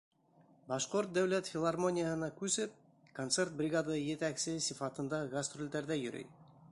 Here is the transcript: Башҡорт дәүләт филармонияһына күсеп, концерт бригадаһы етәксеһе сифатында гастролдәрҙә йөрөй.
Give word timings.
Башҡорт 0.69 1.11
дәүләт 1.17 1.49
филармонияһына 1.55 2.29
күсеп, 2.39 2.73
концерт 3.19 3.53
бригадаһы 3.61 4.01
етәксеһе 4.07 4.67
сифатында 4.69 5.21
гастролдәрҙә 5.35 6.03
йөрөй. 6.05 6.27